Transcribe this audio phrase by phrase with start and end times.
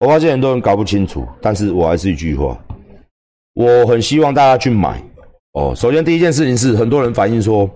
[0.00, 2.58] 我发现很多人搞不清楚，但是我还是一句话，
[3.52, 5.02] 我很希望大家去买
[5.52, 5.74] 哦。
[5.76, 7.68] 首先第一件事情是，很多人反映说，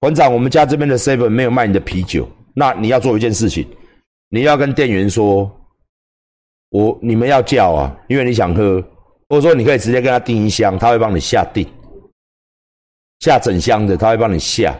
[0.00, 3.66] 馆长，我们家这边的 seven 没有卖你的啤酒，那你要做一件事情，
[4.30, 5.50] 你要跟店员说，
[6.70, 8.82] 我你们要叫啊，因为你想喝，
[9.28, 11.68] 或者说你可以直接跟他订一箱，他会帮你下订，
[13.20, 14.74] 下整箱的，他会帮你下。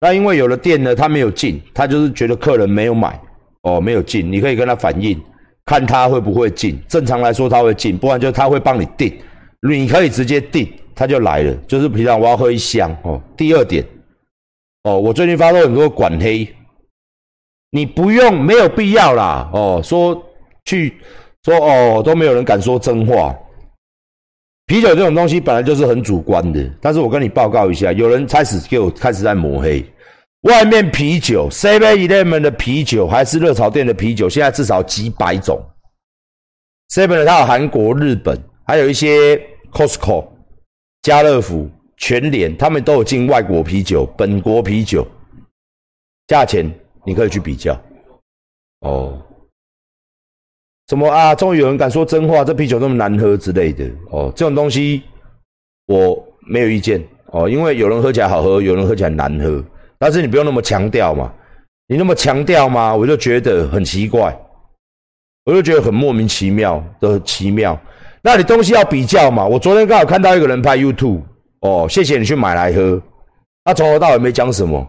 [0.00, 3.20] 那因为有的店呢，他没有进，他就是觉得客人没有买。
[3.66, 5.20] 哦，没有进，你可以跟他反映，
[5.64, 6.78] 看他会不会进。
[6.86, 9.12] 正常来说他会进，不然就他会帮你订，
[9.68, 11.52] 你可以直接订，他就来了。
[11.66, 13.20] 就是平常我要喝一箱哦。
[13.36, 13.84] 第二点，
[14.84, 16.48] 哦，我最近发现很多管黑，
[17.72, 19.50] 你不用，没有必要啦。
[19.52, 20.24] 哦，说
[20.64, 20.94] 去
[21.42, 23.34] 说哦，都没有人敢说真话。
[24.66, 29.84] 啤酒这种东西本来就是很主观的，但是我跟你报告一下，有人开始给我开始在抹黑。
[30.46, 35.60] 外面啤酒，Seven Eleven 的啤酒还是热炒店的啤酒，现在至少几百种。
[36.88, 39.36] Seven 的它有韩国、日本，还有一些
[39.72, 40.24] Costco、
[41.02, 45.04] 家乐福、全联，他们都有进外国啤酒、本国啤酒，
[46.28, 46.72] 价钱
[47.04, 47.76] 你可以去比较。
[48.82, 49.20] 哦，
[50.86, 51.34] 什么啊？
[51.34, 53.84] 终于有人敢说真话，这啤酒那么难喝之类的。
[54.12, 55.02] 哦，这种东西
[55.86, 57.04] 我没有意见。
[57.32, 59.64] 哦，因为有人喝起来好喝，有人喝起来难喝。
[59.98, 61.32] 但是你不用那么强调嘛，
[61.88, 64.36] 你那么强调嘛，我就觉得很奇怪，
[65.44, 67.78] 我就觉得很莫名其妙的奇妙。
[68.22, 69.46] 那你东西要比较嘛？
[69.46, 71.22] 我昨天刚好看到一个人拍 YouTube，
[71.60, 73.00] 哦，谢谢你去买来喝，
[73.64, 74.84] 他从头到尾没讲什么，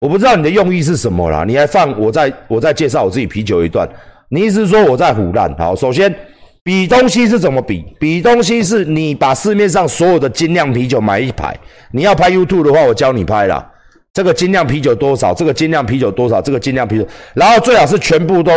[0.00, 1.44] 我不知道你的用意是什么啦。
[1.44, 3.88] 你还放我在我在介绍我自己啤酒一段，
[4.28, 5.54] 你意思是说我在胡乱？
[5.56, 6.14] 好，首先
[6.62, 7.82] 比东西是怎么比？
[7.98, 11.58] 比东西是你把市面上所有的精酿啤酒买一排，
[11.90, 13.69] 你要拍 YouTube 的话，我教你拍啦。
[14.12, 15.32] 这个精酿啤酒多少？
[15.32, 16.42] 这个精酿啤酒多少？
[16.42, 18.52] 这个精酿啤酒，然后最好是全部都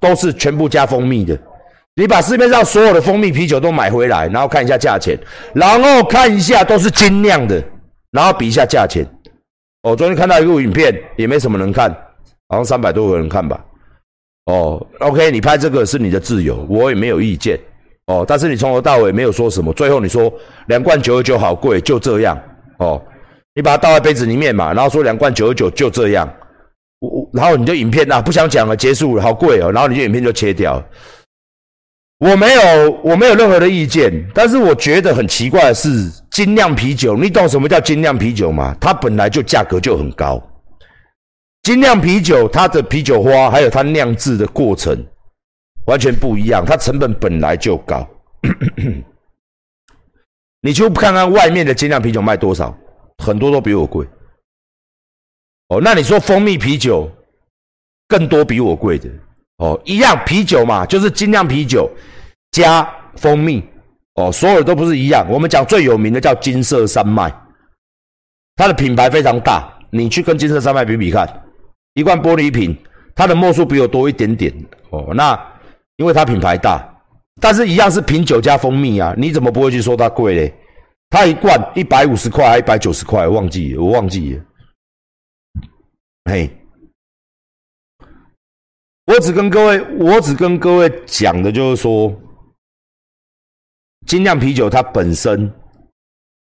[0.00, 1.38] 都是全部加蜂蜜的。
[1.94, 5.16] 你把市面上所有的蜂蜜啤酒都买回来，然后看一下价钱，
[5.54, 7.62] 然后看一下都是精酿的，
[8.10, 9.06] 然后比一下价钱。
[9.82, 11.90] 我昨天看到一个影片，也没什么人看，
[12.48, 13.64] 好像三百多个人看吧。
[14.46, 17.58] 哦，OK，你拍这个是你的自由，我也没有意见。
[18.06, 20.32] 哦，但是你从头到尾没有说什么，最后你说
[20.66, 22.36] 两罐九十九好贵，就这样。
[22.78, 23.00] 哦。
[23.56, 26.30] 你把它倒在杯子里面嘛，然后说两罐九十九就这样，
[26.98, 30.82] 我我然后你就影片啊不想讲了，结束了，好贵哦，然后你就影片就切掉。
[32.18, 35.88] 我没有我没有任何的意见，但是我觉得很奇怪的是，
[36.30, 38.76] 精酿啤酒，你懂什么叫精酿啤酒吗？
[38.78, 40.42] 它本来就价格就很高，
[41.62, 45.02] 精酿啤酒它的啤酒花还有它酿制的过程
[45.86, 48.06] 完全不一样，它成本本来就高。
[50.60, 52.76] 你就看看外面的精酿啤酒卖多少。
[53.18, 54.06] 很多都比我贵，
[55.68, 57.10] 哦，那你说蜂蜜啤酒
[58.08, 59.08] 更多比我贵的
[59.58, 61.90] 哦，一样啤酒嘛，就是精酿啤酒
[62.52, 63.64] 加蜂蜜
[64.14, 65.26] 哦，所有的都不是一样。
[65.30, 67.32] 我们讲最有名的叫金色山脉，
[68.54, 71.28] 它的品牌非常大，你去跟金色山脉比比看，
[71.94, 72.76] 一罐玻璃瓶，
[73.14, 74.52] 它的墨数比我多一点点
[74.90, 75.12] 哦。
[75.14, 75.38] 那
[75.96, 76.86] 因为它品牌大，
[77.40, 80.54] 但是一样是品酒加蜂蜜啊，你怎么不会去说它贵嘞？
[81.08, 84.44] 它一罐一百五十块，一百九十块，忘记我忘记了。
[86.24, 86.50] 嘿，
[89.06, 92.12] 我只跟各位，我只跟各位讲的就是说，
[94.06, 95.50] 精酿啤酒它本身，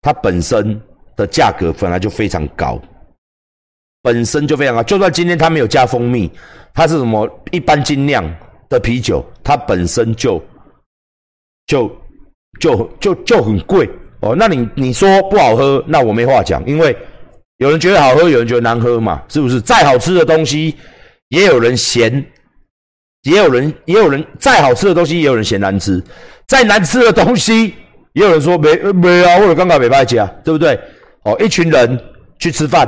[0.01, 0.79] 它本身
[1.15, 2.79] 的价格本来就非常高，
[4.01, 4.83] 本身就非常高。
[4.83, 6.29] 就算今天它没有加蜂蜜，
[6.73, 8.23] 它是什么一般精酿
[8.67, 10.43] 的啤酒，它本身就
[11.67, 11.89] 就
[12.59, 13.89] 就就就很贵。
[14.21, 16.95] 哦，那你你说不好喝，那我没话讲，因为
[17.57, 19.61] 有人觉得好喝，有人觉得难喝嘛，是不是？
[19.61, 20.75] 再好吃的东西，
[21.29, 22.25] 也有人嫌，
[23.23, 26.01] 也有人也有人再好吃的东西，也有人嫌难吃；
[26.47, 27.73] 再难吃的东西，
[28.13, 30.79] 也有人说没没啊，或者刚刚没拍家，对不对？
[31.23, 31.99] 哦，一群人
[32.39, 32.85] 去吃饭，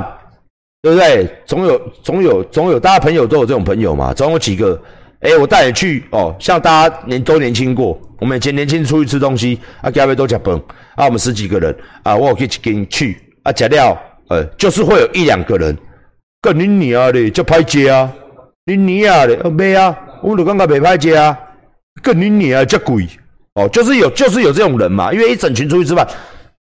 [0.82, 1.28] 对不对？
[1.46, 4.80] 总有总有总有，大家朋友都有这种朋友嘛，总有几个。
[5.20, 10.54] 哎，我带你去哦，像大家年都年轻过，我们以前年轻出去吃东西，啊，各位都吃饭，
[10.94, 13.98] 啊，我们十几个人，啊，我可以跟去，啊，吃了，
[14.28, 15.76] 呃，就是会有一两个人，
[16.40, 18.08] 跟你娘的就拍接啊，
[18.64, 21.36] 你娘的，没啊，我就刚刚没拍接啊，
[22.00, 23.08] 跟你娘这贵，
[23.54, 26.06] 哦，就是有，就是有这种人嘛，因为一整群出去吃饭，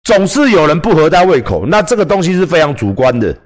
[0.05, 3.37] 总是有人不合他胃口，那这个东西是非常主观的，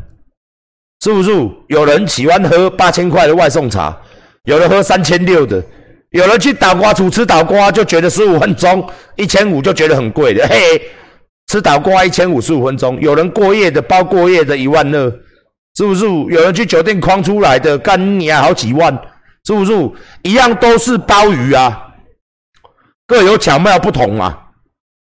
[1.03, 1.31] 是不是？
[1.69, 3.97] 有人喜欢喝八千块的外送茶。
[4.43, 5.61] 有人喝三千六的，
[6.17, 8.83] 有人去倒瓜处吃倒瓜就觉得十五分钟
[9.17, 10.81] 一千五就觉得很贵的，嘿，
[11.45, 12.99] 吃倒瓜一千五十五分钟。
[12.99, 15.11] 有人过夜的包过夜的一万二，
[15.75, 16.07] 是不是？
[16.07, 18.91] 有人去酒店框出来的干你啊好几万，
[19.45, 19.71] 是不是？
[20.23, 21.79] 一样都是鲍鱼啊，
[23.05, 24.35] 各有巧妙不同啊。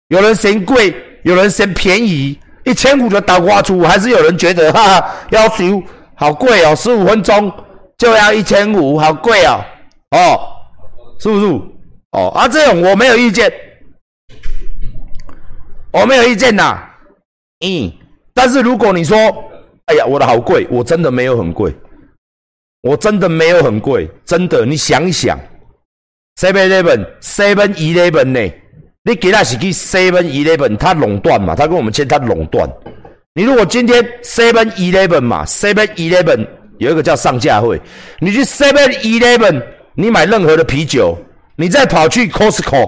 [0.09, 0.93] 有人嫌贵，
[1.23, 5.81] 有人嫌便宜，一千五的倒挂出，还是有人觉得哈哈，要求
[6.15, 7.49] 好贵哦，十五分钟
[7.97, 9.63] 就要一千五，好贵哦，
[10.11, 10.39] 哦，
[11.19, 11.45] 是不是？
[12.11, 13.51] 哦，啊，这种我没有意见，
[15.91, 16.79] 我没有意见呐，
[17.65, 17.91] 嗯，
[18.33, 19.17] 但是如果你说，
[19.85, 21.73] 哎呀，我的好贵，我真的没有很贵。
[22.83, 24.65] 我真的没有很贵，真的。
[24.65, 25.37] 你想一想
[26.39, 28.53] ，Seven Eleven，Seven Eleven 呢？
[29.03, 31.55] 你给他是去 Seven Eleven，他垄断嘛？
[31.55, 32.69] 他跟我们签，他垄断。
[33.33, 36.47] 你如果今天 Seven Eleven 嘛，Seven Eleven
[36.77, 37.81] 有一个叫上架会，
[38.19, 39.61] 你去 Seven Eleven，
[39.99, 41.17] 你买任何的啤酒，
[41.55, 42.87] 你再跑去 Costco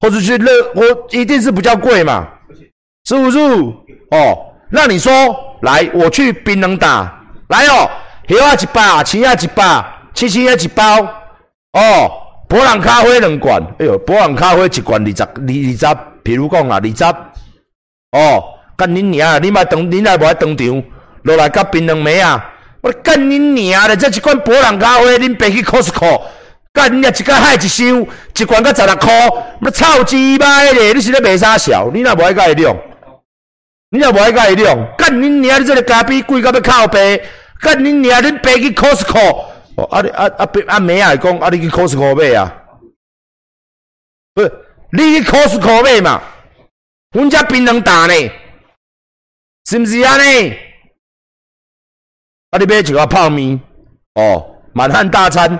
[0.00, 2.28] 或者去乐，我一定是比较贵嘛？
[3.04, 3.38] 是不是？
[3.38, 5.12] 哦，那你说
[5.62, 7.88] 来，我去槟榔打来哦。
[8.28, 9.84] 虾啊一百，青啊一百，
[10.14, 11.00] 七七啊一包。
[11.74, 12.10] 哦，
[12.48, 13.62] 博朗咖啡两罐。
[13.78, 15.86] 哎呦，博朗咖啡一罐二十二二十，
[16.24, 17.04] 譬如讲啊，二十。
[18.18, 18.44] 哦，
[18.76, 19.40] 干恁娘！
[19.40, 20.82] 你莫当，恁来无爱当场
[21.22, 22.51] 落来甲槟榔妹啊！
[22.82, 23.96] 我干恁娘的！
[23.96, 26.20] 这一罐博朗咖啡，恁爬去 Costco，
[26.72, 28.06] 干恁一个海一箱，
[28.36, 29.08] 一罐才十六箍，
[29.60, 30.92] 那臭鸡巴咧！
[30.92, 31.92] 你是咧卖啥潲？
[31.92, 32.76] 你若无爱甲伊用，
[33.90, 35.60] 你若无爱甲伊用，干恁娘！
[35.60, 37.24] 你这个咖啡贵到要靠背。
[37.60, 38.20] 干恁娘！
[38.20, 39.44] 恁爬去 Costco，
[39.76, 42.52] 哦，啊你啊啊阿妹啊讲，啊你去 Costco 买啊？
[44.34, 44.52] 不是，
[44.90, 46.20] 你去 Costco 买嘛？
[47.12, 48.14] 阮遮槟榔打呢，
[49.70, 50.56] 是毋是安尼？
[52.52, 53.58] 啊你买一个泡面，
[54.14, 54.44] 哦，
[54.74, 55.58] 满汉大餐，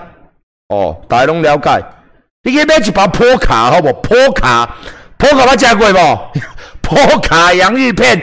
[0.68, 1.82] 哦，大家拢了解。
[2.42, 3.90] 你去买一包破卡好无？
[3.94, 4.76] 破卡，
[5.16, 6.30] 破卡捌食过无？
[6.82, 8.20] 破卡洋芋片，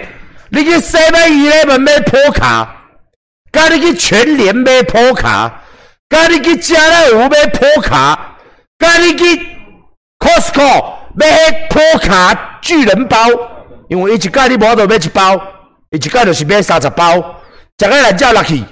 [0.49, 2.75] 你去西门、伊门买破卡。
[3.51, 5.51] 甲你去全联买破卡，
[6.07, 8.35] 甲你去家乐福买破卡，
[8.77, 9.47] 甲你去
[10.19, 13.17] Costco 买破卡巨人包，
[13.87, 15.35] 因为伊一届你无法度买一包，
[15.89, 17.38] 伊一届就是买三十包，
[17.79, 18.63] 食个人叫落去，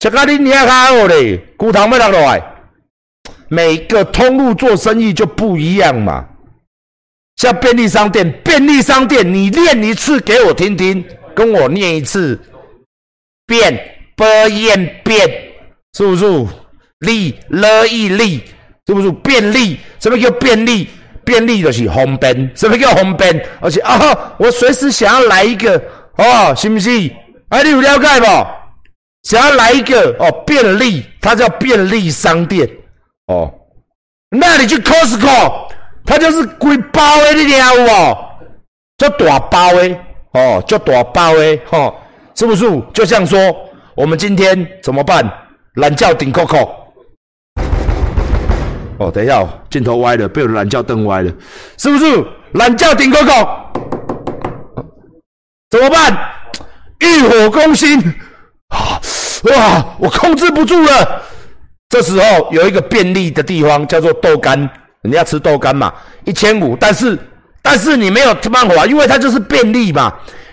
[0.00, 2.42] 食个你娘较好咧，骨头要落落来。
[3.48, 6.26] 每个通路做生意就不一样嘛，
[7.36, 11.04] 像便利商店，便利商店你念一次给我听听，
[11.34, 12.40] 跟我念一次，
[13.46, 13.88] 变。
[14.14, 15.28] 变变
[15.96, 16.24] 是不是
[17.00, 18.44] 利乐意利
[18.86, 19.80] 是不是便利？
[19.98, 20.88] 什么叫便利？
[21.24, 22.50] 便利就是方便。
[22.54, 23.44] 什么叫方便？
[23.60, 25.76] 而且啊，我随时想要来一个
[26.18, 27.10] 哦，是不是？
[27.52, 28.26] 哎，你有了解不？
[29.24, 32.66] 想要来一个哦，便利，它叫便利商店
[33.26, 33.52] 哦。
[34.30, 35.66] 那你去 Costco，
[36.06, 38.16] 它就是贵包的，你听有无？
[38.96, 39.96] 叫大包的
[40.32, 41.94] 哦，叫大包的哦，
[42.34, 42.64] 是不是？
[42.94, 43.38] 就像说。
[43.94, 45.22] 我们今天怎么办？
[45.74, 46.70] 懒觉顶 Coco。
[48.98, 51.30] 哦，等一下，哦镜头歪了，被我懒觉瞪歪了，
[51.76, 52.26] 是不是？
[52.52, 53.46] 懒觉顶 Coco，
[55.68, 56.16] 怎么办？
[57.02, 57.98] 欲火攻心
[58.68, 59.00] 啊！
[59.42, 61.22] 哇，我控制不住了。
[61.90, 64.58] 这时候有一个便利的地方叫做豆干，
[65.02, 65.92] 人家吃豆干嘛，
[66.24, 66.76] 一千五。
[66.76, 67.18] 但是，
[67.60, 70.12] 但是你没有办法，因为它就是便利嘛。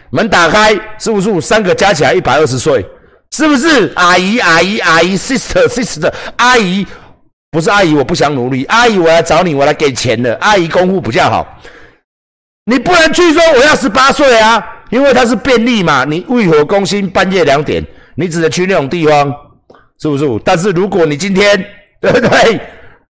[0.09, 1.39] 门打开，是不是？
[1.39, 2.85] 三个加起来一百二十岁。
[3.31, 6.85] 是不是阿姨阿姨阿姨 sister sister 阿姨
[7.51, 8.65] 不是阿姨，我不想努力。
[8.65, 10.35] 阿姨，我来找你，我来给钱的。
[10.41, 11.47] 阿姨功夫比较好，
[12.65, 16.05] 你不能去说我要十八岁啊，因为它是便利嘛。
[16.05, 19.33] 你欲火攻心，半夜两点，你只能去那种地方，
[19.99, 20.25] 是不是？
[20.43, 21.65] 但是如果你今天
[22.01, 22.59] 对不对，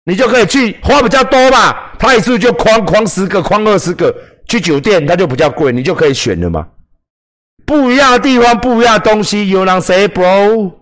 [0.05, 1.75] 你就可以去花比较多嘛。
[1.99, 4.15] 他一次就框框十个，框二十个，
[4.49, 6.67] 去酒店它就比较贵，你就可以选了嘛。
[7.65, 9.49] 不一样的地方，不一样的东西。
[9.49, 10.73] 有人 say bro，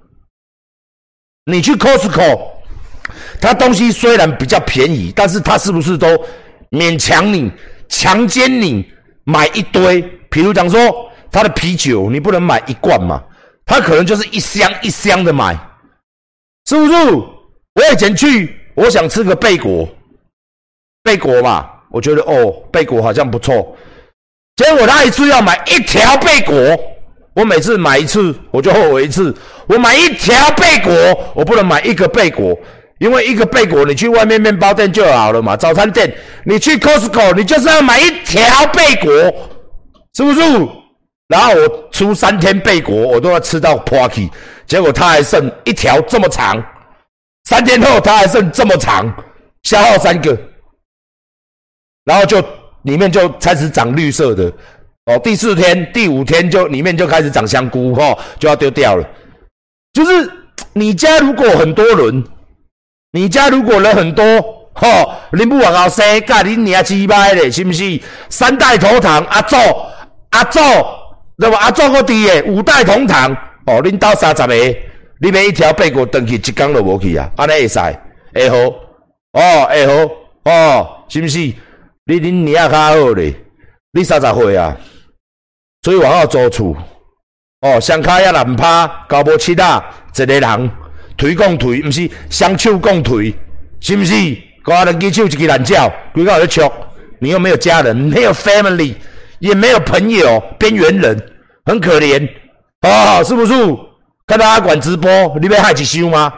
[1.46, 2.40] 你去 Costco，
[3.40, 6.08] 它东西虽然比较便宜，但是它是不是都
[6.70, 7.50] 勉强你、
[7.88, 8.84] 强奸你
[9.24, 10.02] 买一堆？
[10.34, 13.22] 比如讲说，他的啤酒你不能买一罐嘛，
[13.64, 15.56] 他可能就是一箱一箱的买，
[16.68, 16.92] 是不是？
[16.92, 19.88] 我以前去，我想吃个贝果，
[21.04, 23.76] 贝果嘛，我觉得哦，贝果好像不错。
[24.56, 26.56] 结果他一次要买一条贝果，
[27.36, 29.32] 我每次买一次我就后悔一次。
[29.68, 32.58] 我买一条贝果，我不能买一个贝果，
[32.98, 36.12] 因为一个贝果你去外面面包店就好了嘛，早餐店
[36.44, 39.32] 你去 Costco 你就是要买一条贝果，
[40.14, 40.40] 是不是？
[41.28, 44.30] 然后我出三天贝果，我都要吃到破气，
[44.66, 46.62] 结果他还剩一条这么长，
[47.44, 49.12] 三天后他还剩这么长，
[49.62, 50.38] 消耗三个，
[52.04, 52.44] 然后就。
[52.84, 54.52] 里面就开始长绿色的，
[55.06, 59.08] 哦，第四天、第五天就里面就开始长香菇，哈，就要丢掉了。
[59.94, 60.30] 就是
[60.74, 62.22] 你家如果很多人，
[63.12, 64.24] 你家如果人很多，
[64.74, 67.98] 吼，你不往后生，甲你娘鸡掰咧，是不是？
[68.28, 69.56] 三代同堂，阿祖，
[70.34, 70.60] 阿祖，
[71.38, 71.58] 对吧？
[71.58, 73.32] 阿祖个弟诶，五代同堂，
[73.66, 74.54] 哦，恁兜三十个，
[75.20, 77.78] 你买一条八骨登去，一缸都无去啊，安尼会使，
[78.34, 78.56] 会好，
[79.32, 79.92] 哦，会好，
[80.50, 81.38] 哦，是不是？
[82.06, 83.32] 你恁娘较好咧，
[83.92, 84.76] 你三十岁啊，
[85.82, 86.76] 所以往后租厝，
[87.60, 89.82] 哦，双卡也难拍，交无七啊，
[90.14, 90.70] 一个人。
[91.16, 93.32] 推共推，毋是双手共推，
[93.78, 94.12] 是毋是？
[94.64, 96.72] 个人举手一支烂叫，规个在笑。
[97.20, 98.94] 你又没有家人，没有 family，
[99.44, 101.22] 也没有朋友，边缘人，
[101.66, 102.26] 很可怜。
[102.80, 103.52] 哦，是不是？
[104.26, 106.32] 看到阿管直播，你被害起修吗？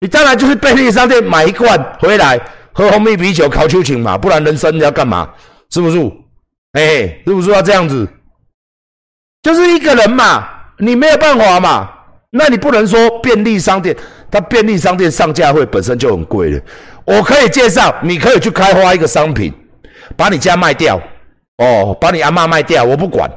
[0.00, 2.40] 你当然就是便利商店买一罐回来
[2.72, 5.28] 喝红蜜啤酒烤秋情嘛，不然人生要干嘛？
[5.70, 5.98] 是不是？
[6.74, 8.08] 哎，是不是要这样子？
[9.42, 10.46] 就是一个人嘛，
[10.78, 11.90] 你没有办法嘛。
[12.30, 13.96] 那你不能说便利商店，
[14.30, 16.60] 它便利商店上架会本身就很贵了。
[17.04, 19.52] 我可以介绍，你可以去开发一个商品，
[20.16, 21.00] 把你家卖掉，
[21.58, 23.30] 哦，把你阿妈卖掉，我不管。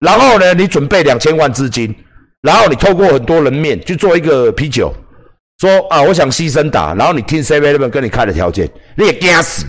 [0.00, 1.94] 然后呢，你准备两千万资金，
[2.42, 4.92] 然后你透过很多人面去做一个啤酒，
[5.58, 9.66] 说啊，我想牺牲打，然后你听 Seven 跟你开的条件，你也惊死。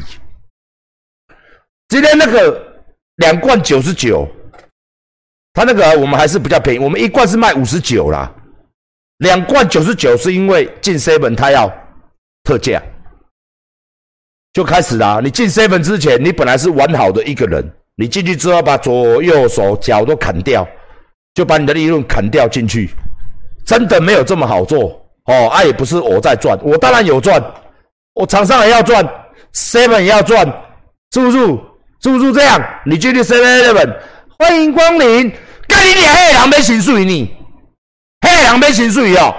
[1.88, 2.82] 今天那个
[3.18, 4.28] 两罐九十九，
[5.54, 8.34] 他那个我们还是比较便宜，我们一罐是卖五十九啦。
[9.20, 11.72] 两罐九十九是因为进 seven 他要
[12.44, 12.82] 特价，
[14.56, 15.20] 就开始啦。
[15.22, 17.62] 你进 seven 之前，你本来是完好的一个人，
[17.98, 20.66] 你进去之后把左右手脚都砍掉，
[21.34, 22.90] 就把你的利润砍掉进去，
[23.66, 25.50] 真的没有这么好做哦。
[25.50, 27.44] 啊，也不是我在赚，我当然有赚，
[28.14, 29.06] 我厂商也要赚
[29.54, 30.48] ，seven 也要赚，
[31.12, 31.38] 是不是？
[32.02, 32.62] 是不是这样？
[32.86, 33.94] 你进去 seven eleven，
[34.40, 35.30] 欢迎光临，
[35.68, 37.36] 干你俩黑人没薪水呢？
[38.22, 39.36] 迄个人买薪水哦，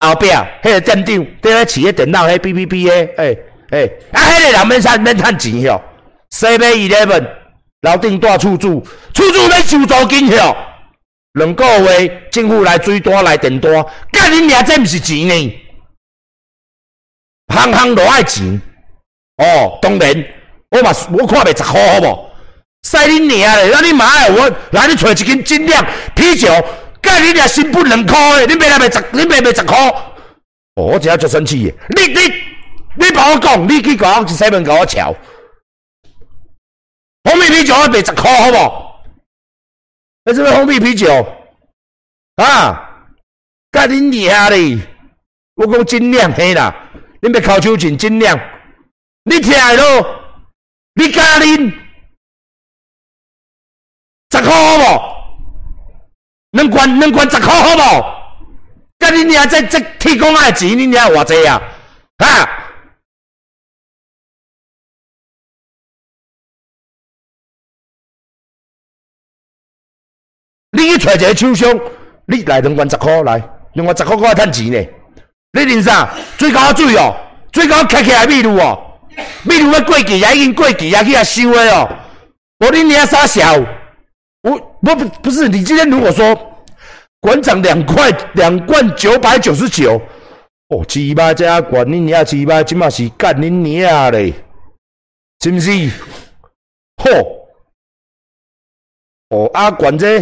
[0.00, 0.28] 后壁
[0.62, 3.38] 迄个店长伫咧饲个电脑，迄 B B B 诶，诶
[3.74, 5.80] 诶，啊，迄个人免赚免趁钱哦。
[6.30, 7.28] Seven Eleven
[7.82, 8.80] 楼顶大厝主，
[9.12, 10.56] 厝住要收租金哦。
[11.32, 13.72] 两个月政府来水单来电单，
[14.12, 15.60] 干恁娘这毋是钱呢？
[17.52, 18.60] 行行都爱钱
[19.38, 19.78] 哦。
[19.82, 20.24] 当然，
[20.70, 22.30] 我嘛我看袂十箍好无？
[22.84, 26.48] 使恁娘咧，那你妈诶，我来你找一斤精酿啤酒。
[27.02, 28.46] 干你娘新不两块诶！
[28.46, 29.76] 你卖来卖十，你卖卖十块。
[30.76, 31.74] 哦，我真下就生气诶！
[31.90, 32.20] 你你
[32.96, 35.14] 你帮我讲，你去讲去西门给我瞧。
[37.24, 38.56] 红米啤酒要卖十块，好不？
[40.24, 41.26] 那是不是红米啤酒？
[42.36, 42.90] 啊！
[43.70, 44.78] 干你娘嘞！
[45.54, 46.74] 我讲尽量嘿啦，
[47.20, 48.38] 你别靠手紧尽量。
[49.24, 50.20] 你听咯，
[50.94, 51.72] 你加啉
[54.30, 55.14] 十块好不？
[56.52, 58.04] 能管能管十块好无？
[58.98, 61.60] 甲你娘在在提供爱钱，你娘偌济啊？
[71.14, 71.80] 一个厂商，
[72.26, 73.42] 你来两罐十块来，
[73.74, 74.88] 两罐十块我来趁钱呢。
[75.52, 76.12] 你认啥？
[76.36, 77.14] 最高水哦，
[77.52, 78.78] 最高开起来秘鲁哦，
[79.44, 81.88] 秘鲁要过期也已经过期也去遐收的哦。
[82.60, 83.54] 无你娘傻笑。
[84.42, 86.36] 我不不不是你今天如果说
[87.20, 90.00] 馆长两块两罐九百九十九
[90.68, 94.34] 哦，七八加管你娘七八，起码是干你娘嘞，
[95.40, 95.70] 是不是？
[96.96, 97.26] 嚯！
[99.30, 100.20] 哦啊，管这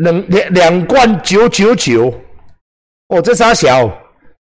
[0.00, 2.12] 两两两罐九九九
[3.08, 3.90] 哦，这啥小？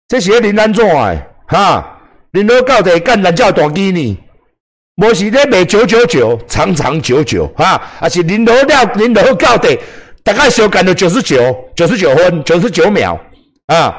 [0.08, 1.18] 这是林安怎诶？
[1.48, 2.00] 哈，
[2.32, 4.18] 林老到底干咱叫大机呢？
[4.96, 9.80] 无是咧卖九九九，长长久久，哈，啊是零头了，零头到底，
[10.24, 13.20] 大概小干了九十九，九十九分，九十九秒，
[13.68, 13.96] 啊，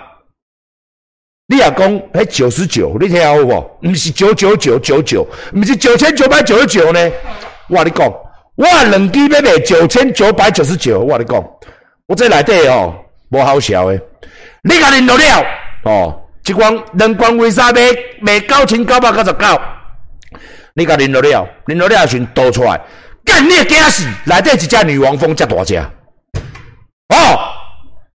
[1.49, 3.79] 你也讲迄九十九，你听好无？
[3.83, 7.11] 毋是九九九九九，毋是九千九百九十九呢？
[7.69, 8.13] 我你讲，
[8.61, 11.43] 我两支要卖九千九百九十九，我你讲，
[12.07, 12.95] 我这内底哦，
[13.31, 13.99] 无好笑诶，
[14.63, 15.47] 你甲零头了，
[15.85, 17.81] 哦，一罐两罐为啥卖
[18.21, 19.61] 卖九千九百九十九？
[20.75, 22.79] 你甲啉落了，啉落了时倒出来，
[23.25, 24.05] 干你个惊死！
[24.27, 27.39] 内底一只女王蜂遮大只，哦，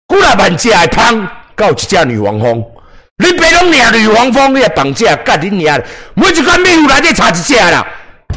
[0.08, 1.30] 几来万只的芳，
[1.60, 2.66] 有一只女王蜂，
[3.18, 5.80] 你别拢领女王蜂，你绑架干你娘！
[6.16, 7.86] 每一罐蜜有内底差一只啦，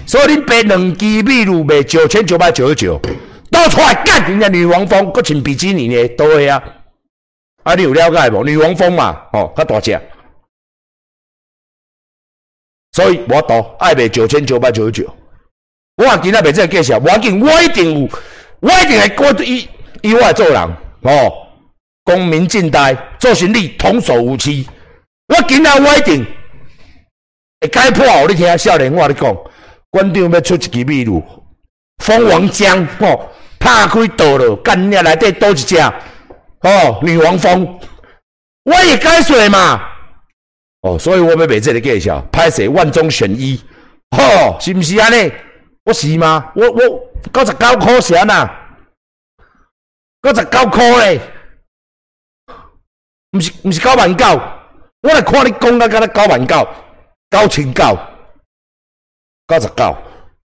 [0.07, 3.01] 所以恁白两支秘鲁卖九千九百九十九，
[3.51, 6.63] 倒出来干人家女王蜂，搁穿比基尼呢，都会啊！
[7.63, 8.45] 啊，你有了解无？
[8.45, 10.01] 女王蜂嘛，哦，较大只。
[12.93, 15.17] 所以我赌爱卖九千九百九十九，
[15.97, 18.09] 我今仔卖这个介绍，我紧我一定有，
[18.61, 19.69] 我一定会过以
[20.03, 20.63] 以我做人
[21.03, 21.33] 哦，
[22.05, 24.69] 公民尽代，做生理童叟无欺，
[25.27, 26.25] 我今仔我一定
[27.61, 29.37] 会解破互你听，少年，我你讲，
[29.95, 31.23] 馆长要出一支秘鲁
[31.99, 37.79] 蜂王浆，吼，拍开倒了，干你内底倒一只，哦，女王蜂，
[38.65, 39.81] 我也该说嘛，
[40.81, 43.63] 哦，所以我要卖这个介绍，拍摄万中选一，
[44.17, 45.33] 吼，是毋是安尼？
[45.85, 46.51] 我是吗？
[46.57, 46.81] 我我
[47.33, 48.51] 九十九块钱呐，
[50.23, 51.21] 九十九块嘞，
[53.31, 54.27] 毋是毋是九万九，
[55.03, 56.69] 我来看你讲到敢若九万九，
[57.31, 57.99] 九千九，
[59.47, 59.97] 九十九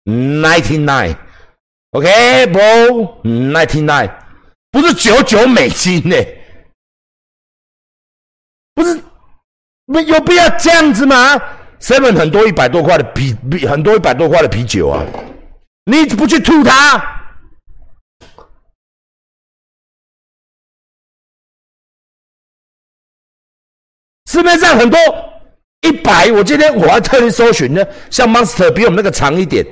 [0.06, 2.60] ，ninety nine，OK，不
[3.28, 4.10] ，ninety nine，
[4.72, 6.16] 不是九九美金呢，
[8.74, 9.04] 不是，
[9.86, 11.36] 没有必要这样子吗
[11.82, 15.06] ？seven 很多一百多块的啤啤，很多一百多块的啤酒啊！
[15.84, 17.16] 你不去吐它？
[24.30, 24.98] 市面上很多
[25.82, 29.66] 一百，我今天我还特意搜寻呢，像 Monster 比我们那个长一点，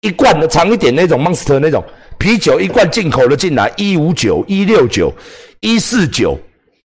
[0.00, 1.84] 一罐的长一点那种 Monster 那种
[2.18, 5.12] 啤酒，一罐进口的进来一五九、一六九、
[5.60, 6.38] 一四九、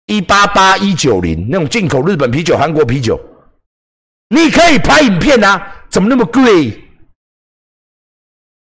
[0.05, 3.19] 一八八、一九零那种进口日本啤酒、韩国啤酒。
[4.29, 5.75] 你可以拍影片啊？
[5.89, 6.79] 怎么那么贵？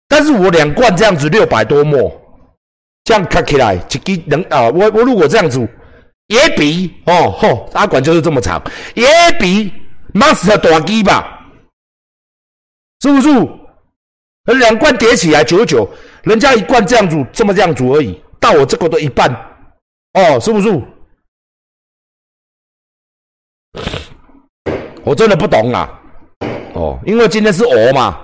[0.08, 2.10] 但是我两罐这样子六百多墨，
[3.04, 4.70] 这样看起来一支能啊？
[4.70, 5.68] 我我如果这样子
[6.28, 8.62] 也比哦吼，阿管就是这么长，
[8.94, 9.06] 也
[9.40, 9.72] 比
[10.14, 11.40] Master 大机吧？
[13.02, 13.30] 是不是？
[14.58, 15.88] 两罐叠起来九十九，
[16.24, 19.32] 人家一罐这样煮这么这样煮而已，到我这个的一半
[20.14, 20.82] 哦，是不是？
[25.04, 26.02] 我真的不懂啊，
[26.74, 28.20] 哦，因为今天是鹅嘛，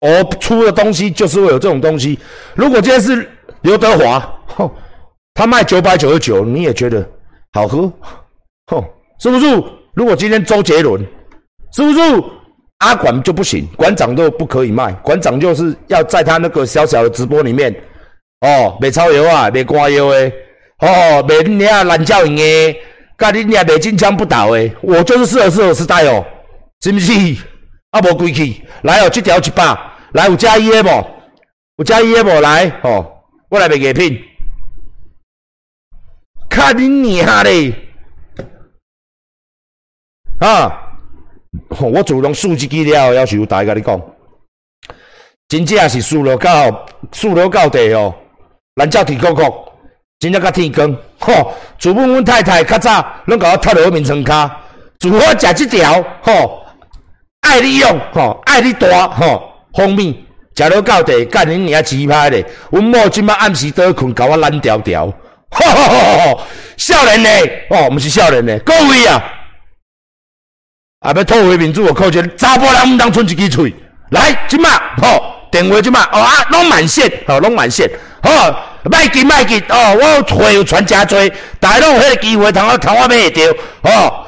[0.00, 2.18] 鹅出的东西就是会有这种东西。
[2.54, 3.30] 如果今天是
[3.62, 4.70] 刘德华，
[5.34, 7.08] 他卖九百九十九，你也觉得
[7.52, 7.90] 好喝，
[8.66, 8.84] 哼，
[9.18, 9.46] 是不是？
[9.98, 11.04] 如果今天周杰伦，
[11.72, 11.98] 是不是？
[12.78, 17.74] 阿管就不行，馆长都不可以卖，馆长就是要在他那个小小的直播里面，
[18.42, 20.32] 哦，卖草药啊，卖瓜药的，
[20.82, 22.76] 哦，卖你啊懒叫人的。
[23.18, 26.24] 甲你俩卖金枪不倒诶，我就是适合适合时代哦，
[26.80, 27.12] 是不是？
[27.90, 29.76] 啊无贵气，来哦，这条一百，
[30.12, 31.04] 来有加一的无？
[31.78, 32.40] 有加一的无？
[32.40, 33.04] 来哦，
[33.48, 34.16] 我来卖月品，
[36.48, 37.74] 看你娘嘞！
[40.40, 40.72] 啊，
[41.80, 44.00] 我自从数字机了，要求大家甲你讲，
[45.48, 48.14] 真正是输了到输了到地哦，
[48.76, 49.64] 咱叫天公公。
[50.20, 51.54] 真正较天光，吼！
[51.78, 54.50] 自本阮太太较早，拢甲我踢落面床骹，
[54.98, 56.60] 自我食即条，吼，
[57.42, 62.44] 爱你用，吼，爱你大，吼，蜂蜜食落到地，干恁娘鸡排咧！
[62.72, 65.06] 阮某即摆暗时倒困，甲我懒条条，
[65.54, 66.40] 吼吼吼吼！
[66.76, 69.22] 少年咧，哦，毋是少年咧，各位啊，
[71.00, 73.74] 啊要讨回民主，我靠一查甫人毋通剩一支喙，
[74.10, 74.68] 来，即摆，
[75.00, 77.88] 吼，电话即摆，哦啊，拢满线，吼，拢满线，
[78.22, 78.30] 吼。
[78.84, 79.98] 卖紧卖紧哦！
[80.00, 81.18] 我会有传真多，
[81.60, 84.24] 大家有迄个机会，通我通我买会着哦。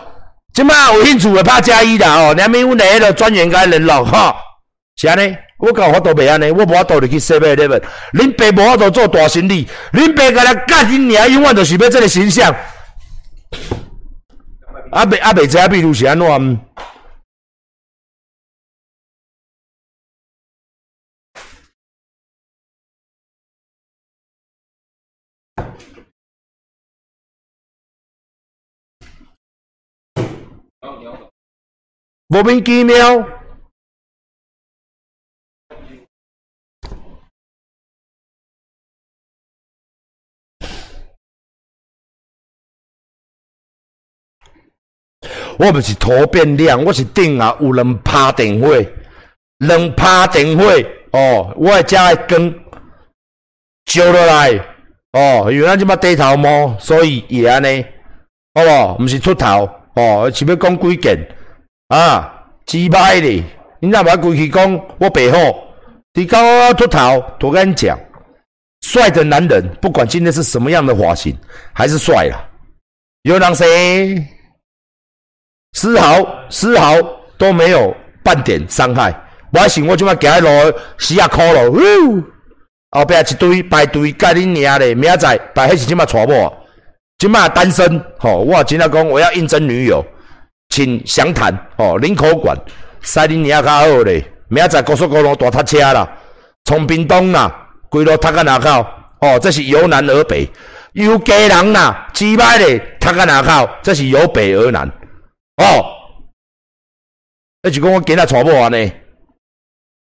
[0.52, 4.34] 即摆有兴趣的拍加一啦哦，两边阮来迄个专员甲联络哈。
[4.96, 7.80] 是安尼，我搞法度袂安尼，我无法度入去洗买礼物。
[8.12, 12.54] 恁爸无法度做大生意，恁爸甲来教恁娘，永远就是要这个形象。
[14.92, 16.60] 阿袂阿袂知比如是安怎？
[32.32, 33.39] 莫名其妙，
[45.60, 48.68] 我不是头变亮，我是顶啊有人拍电话，
[49.58, 50.64] 人拍电话
[51.10, 52.58] 哦，我会将个根
[53.84, 54.58] 招落来
[55.12, 57.84] 哦，因为咱即马低头摸，所以也安尼，
[58.54, 59.04] 好无？
[59.04, 61.18] 毋是秃头哦，是要讲几件。
[61.88, 63.44] 啊，鸡巴的！
[63.80, 65.62] 你那把过去讲我背后，
[66.14, 67.98] 你刚刚秃头，我跟你讲，
[68.80, 71.36] 帅的男人不管今天是什么样的发型，
[71.74, 72.48] 还是帅啦。
[73.24, 74.26] 有人谁
[75.72, 76.94] 丝毫丝毫
[77.38, 79.14] 都没有半点伤害。
[79.52, 80.48] 我想我今晚行路
[80.98, 81.70] 死啊哭了，
[82.90, 86.52] 后边一堆排队甲你娘嘞，明仔摆迄是今麦娶某，
[87.18, 88.38] 今麦单身，吼！
[88.38, 90.04] 我今仔讲我要应征女友。
[90.70, 92.56] 请详谈哦，林口馆，
[93.02, 94.24] 塞林尼亚较好咧。
[94.48, 96.08] 明仔载高速公路大塞车啦，
[96.64, 97.52] 从屏东啦，
[97.88, 98.86] 规路塞到哪口？
[99.20, 100.48] 哦，这是由南而北，
[100.92, 103.68] 由家人啦，几摆咧塞到哪口？
[103.82, 104.88] 这是由北而南。
[105.60, 106.32] 哦，
[107.62, 108.90] 那就讲我今仔娶某安尼，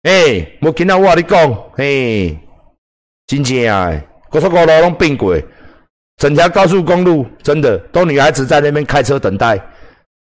[0.05, 2.38] 诶，无今仔我甲你讲，嘿，
[3.26, 5.37] 真正诶，高速公路拢变过，
[6.16, 9.59] 整条高速公路真的都女孩子在那边开车等待，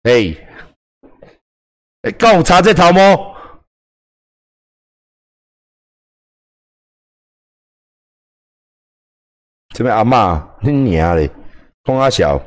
[0.04, 0.34] 诶，
[2.04, 3.36] 诶，敢有查这头毛？
[9.76, 11.30] 这边阿嬷，你娘嘞，
[11.84, 12.42] 讲阿小。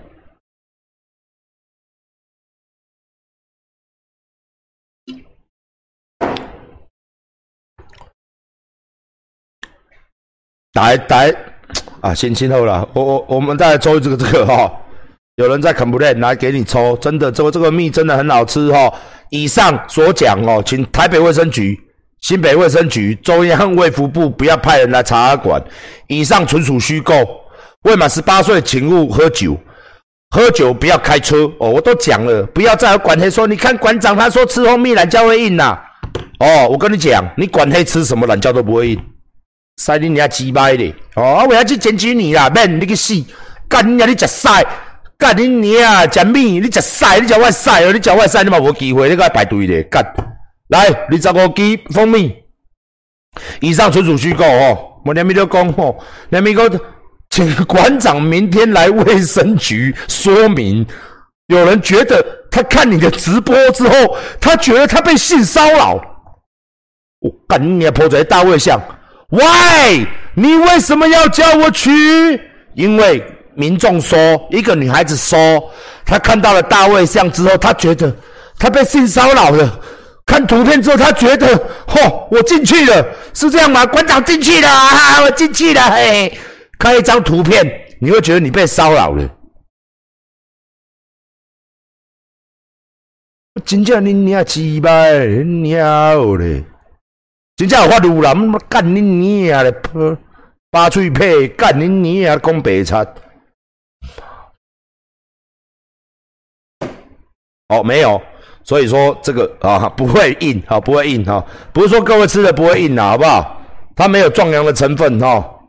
[10.75, 11.35] 来来
[12.01, 14.73] 啊，先清后了，我我我们再来抽这个这个哈，
[15.37, 18.93] 有人在 complain，来给你抽，真的这个这个蜜真的很好吃哈。
[19.31, 21.79] 以上所讲哦，请台北卫生局、
[22.23, 25.63] 新北卫生局、中央卫福部不要派人来查管，
[26.07, 27.15] 以上纯属虚构。
[27.83, 29.59] 未满十八岁，请勿喝酒，
[30.31, 31.69] 喝酒不要开车哦。
[31.69, 35.79] 我都讲了，不要再管黑说，你看馆长他说吃蜂蜜懒觉会硬呐。
[36.39, 39.01] 哦，我跟你讲，你管黑吃什么懒觉都不会硬。
[39.77, 40.95] 塞你娘鸡掰的！
[41.17, 42.49] 哦，我要去检举你啦！
[42.51, 43.15] 免你去死！
[43.69, 44.49] 干你娘你食屎！
[45.17, 46.61] 干你娘食米！
[46.61, 47.05] 你食屎！
[47.21, 47.93] 你食我屎！
[47.93, 48.45] 你食我屎！
[48.45, 49.83] 你嘛无机会，你该排队的。
[49.85, 50.05] 干！
[50.69, 52.35] 来，二十五支蜂蜜，
[53.61, 55.01] 以上纯属虚构哦。
[55.05, 55.97] 我连咪都讲哦，
[56.31, 56.71] 连咪个，
[57.31, 60.87] 请馆长明天来卫生局说明。
[61.49, 65.95] 有人觉得他看你的直播之后，他觉得他被性骚扰。
[67.21, 68.81] 我干你娘破嘴大卫像
[69.33, 70.07] ！Why？
[70.35, 71.91] 你为什么要叫我去？
[72.75, 73.23] 因为
[73.55, 74.19] 民众说，
[74.51, 75.71] 一个女孩子说，
[76.07, 78.15] 她看到了大卫像之后，她觉得
[78.59, 79.81] 她被性骚扰了。
[80.25, 83.85] 看图片之后，她觉得，嚯，我进去了，是这样吗？
[83.85, 84.69] 馆长进去了，
[85.25, 85.91] 我进去了。
[85.91, 86.39] 嘿，
[86.79, 87.63] 看一张图片，
[88.01, 89.29] 你会觉得你被骚扰了。
[93.67, 96.65] 真叫你娘鸡巴，鸟嘞！
[97.63, 98.35] 真正有法律啦！
[98.69, 100.19] 干你娘的，
[100.69, 102.97] 八嘴皮，干你娘讲白贼。
[107.69, 108.21] 哦，没有，
[108.65, 113.63] 所以说这个啊不会硬，啊不会硬哈，不是说各位吃的不会硬啊，好不好？
[113.95, 115.61] 它没有壮阳的成分哈。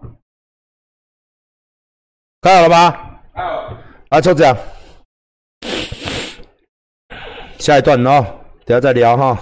[2.41, 3.21] 看好了吧？
[4.10, 4.58] 啊，就这样。
[7.60, 8.25] 下一段哦，
[8.65, 9.39] 等下再聊哈。